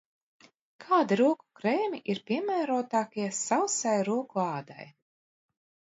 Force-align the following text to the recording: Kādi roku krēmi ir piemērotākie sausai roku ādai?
Kādi 0.85 1.17
roku 1.19 1.45
krēmi 1.59 2.01
ir 2.13 2.23
piemērotākie 2.31 3.27
sausai 3.41 3.95
roku 4.11 4.45
ādai? 4.49 4.93